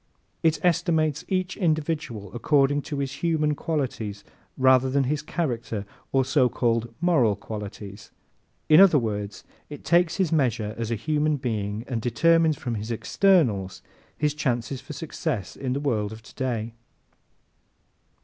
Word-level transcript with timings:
It 0.41 0.57
estimates 0.65 1.23
each 1.27 1.55
individual 1.55 2.31
according 2.33 2.81
to 2.89 2.97
his 2.97 3.11
"human" 3.21 3.53
qualities 3.53 4.23
rather 4.57 4.89
than 4.89 5.03
his 5.03 5.21
"character" 5.21 5.85
or 6.11 6.25
so 6.25 6.49
called 6.49 6.91
"moral" 6.99 7.35
qualities. 7.35 8.09
In 8.67 8.81
other 8.81 8.97
words, 8.97 9.43
it 9.69 9.85
takes 9.85 10.15
his 10.15 10.31
measure 10.31 10.73
as 10.75 10.89
a 10.89 10.95
human 10.95 11.37
being 11.37 11.85
and 11.87 12.01
determines 12.01 12.57
from 12.57 12.73
his 12.73 12.89
externals 12.89 13.83
his 14.17 14.33
chances 14.33 14.81
for 14.81 14.93
success 14.93 15.55
in 15.55 15.73
the 15.73 15.79
world 15.79 16.11
of 16.11 16.23
today. 16.23 16.73